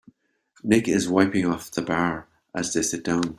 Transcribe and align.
Nick 0.63 0.87
is 0.87 1.07
wiping 1.07 1.45
off 1.45 1.69
the 1.69 1.83
bar 1.83 2.27
as 2.55 2.73
they 2.73 2.81
sit 2.81 3.03
down. 3.03 3.21